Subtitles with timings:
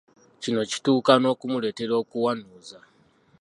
[0.41, 2.79] Kino kituuka n’okumuleetera okuwanuuza.